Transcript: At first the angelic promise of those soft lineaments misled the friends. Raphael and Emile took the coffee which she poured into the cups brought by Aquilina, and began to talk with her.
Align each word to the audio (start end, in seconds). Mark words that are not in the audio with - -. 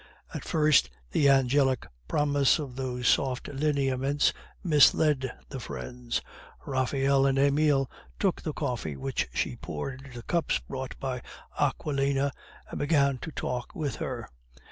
At 0.33 0.43
first 0.43 0.89
the 1.11 1.29
angelic 1.29 1.85
promise 2.07 2.57
of 2.57 2.75
those 2.75 3.07
soft 3.07 3.47
lineaments 3.49 4.33
misled 4.63 5.31
the 5.49 5.59
friends. 5.59 6.21
Raphael 6.65 7.27
and 7.27 7.37
Emile 7.37 7.87
took 8.17 8.41
the 8.41 8.51
coffee 8.51 8.97
which 8.97 9.29
she 9.31 9.57
poured 9.57 10.01
into 10.01 10.17
the 10.17 10.23
cups 10.23 10.57
brought 10.57 10.99
by 10.99 11.21
Aquilina, 11.59 12.31
and 12.71 12.79
began 12.79 13.19
to 13.19 13.31
talk 13.31 13.75
with 13.75 13.97
her. 13.97 14.27